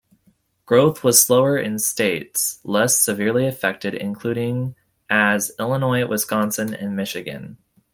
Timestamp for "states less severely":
1.77-3.45